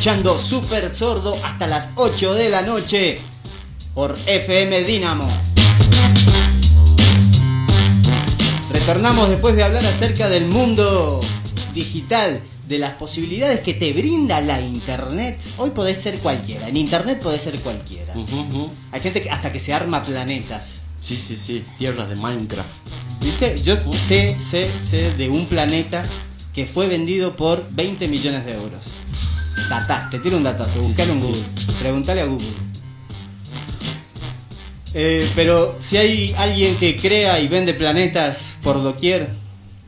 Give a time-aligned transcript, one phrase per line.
[0.00, 3.20] escuchando Super Sordo hasta las 8 de la noche
[3.92, 5.28] por FM Dinamo.
[8.72, 11.20] Retornamos después de hablar acerca del mundo
[11.74, 15.38] digital, de las posibilidades que te brinda la internet.
[15.58, 18.14] Hoy podés ser cualquiera, en internet podés ser cualquiera.
[18.92, 20.70] Hay gente que hasta que se arma planetas.
[21.02, 22.70] Sí, sí, sí, tierras de Minecraft.
[23.20, 23.60] ¿Viste?
[23.62, 26.02] Yo sé, sé, sé de un planeta
[26.54, 28.94] que fue vendido por 20 millones de euros.
[29.68, 31.26] Datas, te tiro un datazo, Sí, buscalo sí, en sí.
[31.28, 32.48] Google, pregúntale a Google.
[34.92, 39.30] Eh, pero si hay alguien que crea y vende planetas por doquier,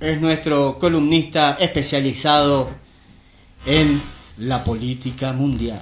[0.00, 2.70] es nuestro columnista especializado
[3.66, 4.00] en
[4.38, 5.80] la política mundial.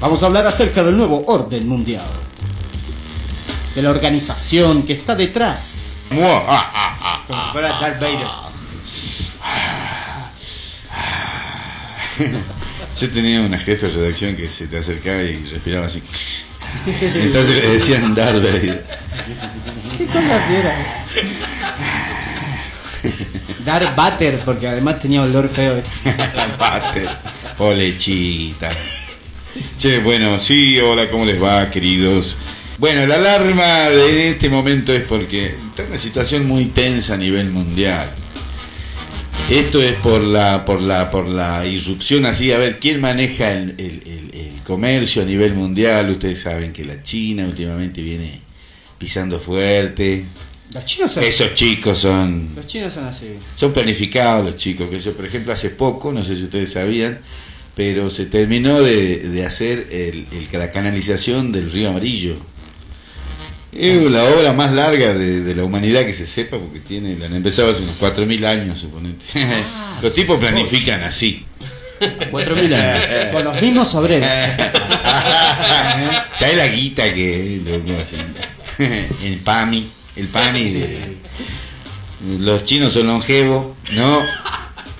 [0.00, 2.04] Vamos a hablar acerca del nuevo orden mundial,
[3.74, 8.45] de la organización que está detrás, como si fuera Darth Vader.
[13.00, 16.02] Yo tenía una jefe de redacción que se te acercaba y respiraba así.
[16.86, 18.86] Entonces le decían Vader.
[19.98, 21.04] ¿Qué cosa fiera?
[23.64, 25.82] Dar butter, porque además tenía olor feo.
[26.58, 27.08] Pater,
[27.58, 28.70] o lechita.
[29.78, 32.36] Che, bueno, sí, hola, ¿cómo les va, queridos?
[32.78, 37.50] Bueno, la alarma de este momento es porque está una situación muy tensa a nivel
[37.50, 38.10] mundial.
[39.50, 43.74] Esto es por la, por la, por la irrupción así, a ver, ¿quién maneja el,
[43.78, 46.10] el- el- el comercio a nivel mundial?
[46.10, 48.40] Ustedes saben que la China últimamente viene
[48.98, 50.24] pisando fuerte.
[50.72, 53.26] Los chinos son, Esos chicos son los chinos son así.
[53.54, 57.20] son planificados los chicos, que yo, por ejemplo, hace poco, no sé si ustedes sabían,
[57.76, 59.86] pero se terminó de, de hacer
[60.52, 62.34] la canalización del río Amarillo.
[63.78, 67.26] Es la obra más larga de, de la humanidad que se sepa, porque tiene, la
[67.26, 69.24] han empezado hace unos 4.000 años, suponete.
[70.02, 71.44] los tipos planifican así.
[72.00, 73.26] 4.000 años.
[73.32, 74.28] Con los mismos obreros.
[76.34, 78.34] ¿Sabes la guita que lo- lo hacen?
[79.22, 81.16] El PAMI, el PAMI de...
[82.40, 84.22] Los chinos son longevos, ¿no?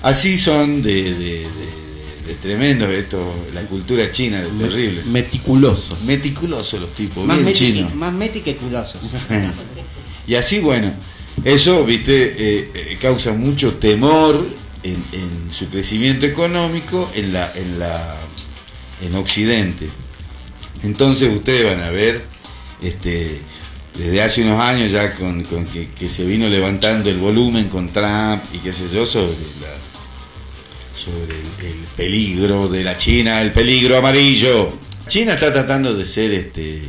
[0.03, 1.86] Así son de, de, de-
[2.27, 5.03] de tremendos esto, la cultura china, de terrible.
[5.05, 6.03] Meticulosos.
[6.03, 7.95] Meticulosos los tipos, Más bien meti, chinos.
[7.95, 9.01] más meti que culosos.
[10.29, 10.93] Y así, bueno,
[11.45, 14.45] eso, viste, eh, eh, causa mucho temor
[14.83, 18.17] en, en su crecimiento económico en la, en la,
[19.03, 19.87] en Occidente.
[20.83, 22.25] Entonces ustedes van a ver,
[22.83, 23.39] este,
[23.97, 27.91] desde hace unos años ya con, con que, que se vino levantando el volumen con
[27.93, 29.29] Trump y qué sé yo sobre
[29.61, 29.96] la,
[30.97, 34.71] sobre el, el peligro de la China, el peligro amarillo.
[35.07, 36.83] China está tratando de ser este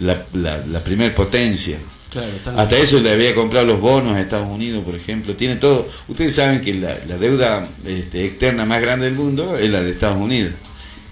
[0.00, 1.78] la, la, la primer potencia.
[2.10, 5.36] Claro, Hasta eso le había comprado los bonos a Estados Unidos, por ejemplo.
[5.36, 5.86] Tiene todo.
[6.08, 9.90] Ustedes saben que la, la deuda este, externa más grande del mundo es la de
[9.90, 10.52] Estados Unidos.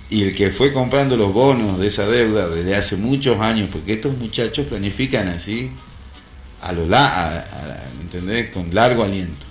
[0.08, 3.92] Y el que fue comprando los bonos de esa deuda desde hace muchos años, porque
[3.94, 5.70] estos muchachos planifican así,
[6.62, 8.50] a lo la, a- a- ¿me entendés?
[8.50, 9.45] Con largo aliento.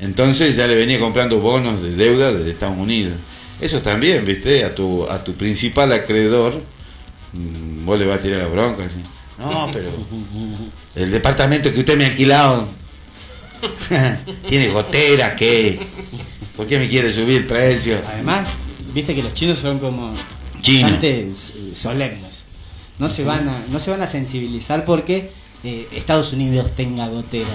[0.00, 3.14] Entonces ya le venía comprando bonos de deuda desde Estados Unidos.
[3.60, 4.64] Eso también, ¿viste?
[4.64, 6.62] A tu, a tu principal acreedor,
[7.32, 8.84] mm, vos le vas a tirar la bronca.
[8.84, 9.00] Así.
[9.38, 9.90] No, pero
[10.94, 12.68] el departamento que usted me ha alquilado
[14.48, 15.80] tiene gotera, ¿qué?
[16.56, 18.00] ¿Por qué me quiere subir el precio?
[18.06, 18.48] Además,
[18.92, 20.14] viste que los chinos son como
[20.60, 20.82] Chino.
[20.82, 21.32] bastante eh,
[21.74, 22.44] solemnes.
[22.98, 25.30] No se van a, no se van a sensibilizar porque
[25.64, 27.48] eh, Estados Unidos tenga goteras.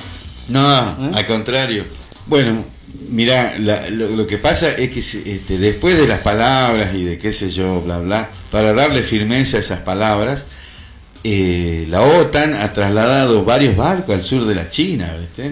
[0.47, 1.11] No, ¿Eh?
[1.13, 1.85] al contrario.
[2.25, 2.63] Bueno,
[3.09, 7.31] mira, lo, lo que pasa es que este, después de las palabras y de qué
[7.31, 10.45] sé yo, bla, bla, para darle firmeza a esas palabras,
[11.23, 15.51] eh, la OTAN ha trasladado varios barcos al sur de la China, ¿viste?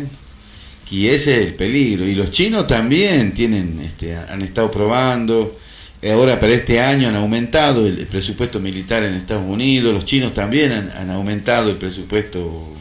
[0.90, 2.06] Y ese es el peligro.
[2.06, 5.58] Y los chinos también tienen, este, han estado probando.
[6.04, 9.94] Ahora para este año han aumentado el presupuesto militar en Estados Unidos.
[9.94, 12.74] Los chinos también han, han aumentado el presupuesto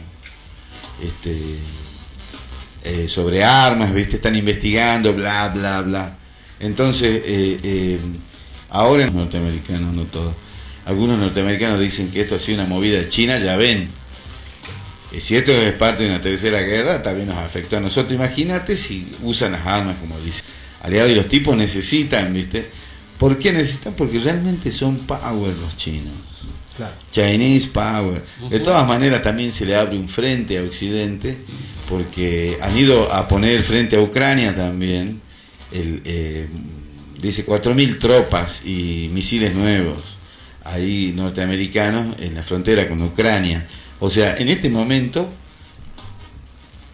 [1.01, 1.57] este,
[2.83, 4.15] eh, sobre armas, ¿viste?
[4.15, 6.17] Están investigando, bla, bla, bla.
[6.59, 7.99] Entonces, eh, eh,
[8.69, 10.33] ahora los norteamericanos, no todos,
[10.85, 13.89] algunos norteamericanos dicen que esto ha sido una movida de China, ya ven.
[15.11, 18.13] Y si esto es parte de una tercera guerra, también nos afectó a nosotros.
[18.13, 20.41] Imagínate si usan las armas, como dice.
[20.81, 22.69] Aliados y los tipos necesitan, ¿viste?
[23.17, 23.93] ¿Por qué necesitan?
[23.93, 26.13] Porque realmente son power los chinos.
[26.75, 26.93] Claro.
[27.11, 28.23] Chinese Power.
[28.49, 31.37] De todas maneras también se le abre un frente a Occidente
[31.91, 35.21] porque han ido a poner frente a Ucrania también.
[35.73, 36.47] El, eh,
[37.21, 40.17] dice 4.000 tropas y misiles nuevos
[40.63, 43.67] ahí norteamericanos en la frontera con Ucrania.
[43.99, 45.29] O sea, en este momento,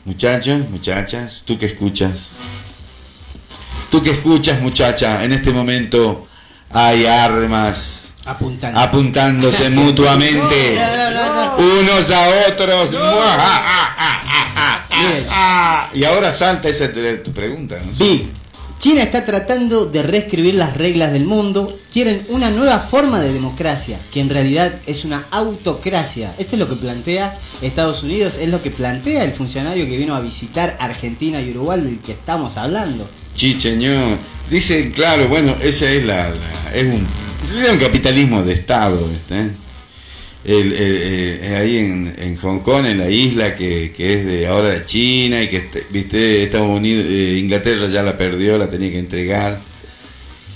[0.03, 2.29] muchachos, muchachas, tú que escuchas,
[3.91, 6.27] tú que escuchas, muchacha, en este momento
[6.71, 8.79] hay armas Apuntando.
[8.79, 12.91] apuntándose mutuamente No, no, no, unos a otros.
[15.93, 16.01] Miren.
[16.01, 17.77] Y ahora salta esa tu, tu pregunta.
[17.83, 17.91] ¿no?
[17.97, 18.27] Big.
[18.79, 21.79] China está tratando de reescribir las reglas del mundo.
[21.91, 26.35] Quieren una nueva forma de democracia, que en realidad es una autocracia.
[26.37, 30.13] Esto es lo que plantea Estados Unidos, es lo que plantea el funcionario que vino
[30.13, 33.09] a visitar Argentina y Uruguay del que estamos hablando.
[33.33, 34.19] Chicheño.
[34.49, 37.07] Dice, claro, bueno, esa es la, la- es un,
[37.63, 39.51] es un capitalismo de Estado, ¿viste?
[40.47, 44.69] El- eh, ahí en, en Hong Kong, en la isla que, que es de ahora
[44.69, 48.89] de China y que este- viste Estados Unidos, eh, Inglaterra ya la perdió, la tenía
[48.91, 49.59] que entregar.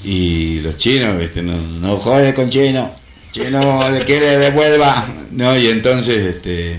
[0.04, 2.96] Y los chinos, viste, no, no jode con chino,
[3.32, 6.78] chino le quiere devuelva, no y entonces este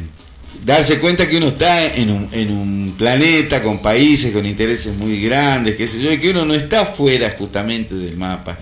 [0.65, 5.21] darse cuenta que uno está en un, en un planeta con países con intereses muy
[5.23, 8.59] grandes, qué sé yo, y que uno no está fuera justamente del mapa.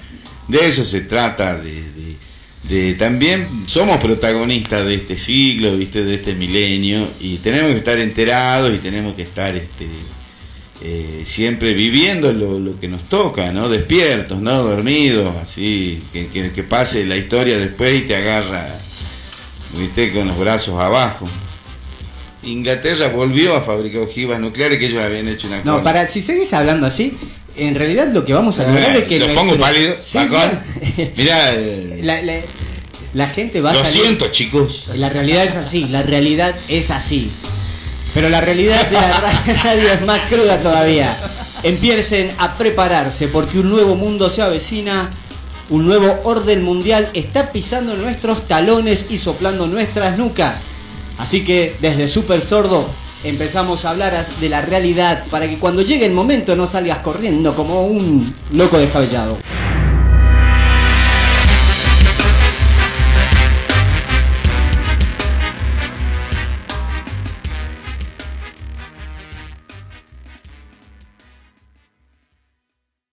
[0.48, 1.84] De eso se trata, de-
[2.64, 7.98] de- también somos protagonistas de este siglo, viste, de este milenio, y tenemos que estar
[7.98, 9.86] enterados y tenemos que estar este
[10.82, 13.68] eh, siempre viviendo lo, lo que nos toca, ¿no?
[13.68, 14.62] Despiertos, ¿no?
[14.62, 18.78] Dormidos, así, que, que- que pase la historia después y te agarra,
[19.76, 21.28] viste, con los brazos abajo.
[22.42, 26.52] Inglaterra volvió a fabricar ojivas nucleares que ellos habían hecho una No, para si seguís
[26.54, 27.14] hablando así,
[27.56, 30.16] en realidad lo que vamos a lograr es que Lo nuestro- pongo pálido, Sí.
[31.16, 32.40] Mirá, eh, la, la-
[33.12, 34.84] la gente va a lo salir- siento, chicos.
[34.94, 37.30] La realidad es así, la realidad es así.
[38.14, 38.92] Pero la realidad de
[39.54, 41.16] la radio es más cruda todavía.
[41.64, 45.10] Empiecen a prepararse porque un nuevo mundo se avecina,
[45.70, 50.64] un nuevo orden mundial está pisando nuestros talones y soplando nuestras nucas.
[51.18, 52.88] Así que desde Super Sordo
[53.24, 57.54] empezamos a hablar de la realidad para que cuando llegue el momento no salgas corriendo
[57.54, 59.36] como un loco descabellado.